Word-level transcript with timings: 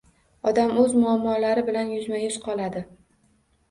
Odam 0.51 0.73
o‘z 0.85 0.95
muammolari 1.03 1.67
bilan 1.71 1.95
yuzma-yuz 1.97 2.43
qoladi. 2.51 2.87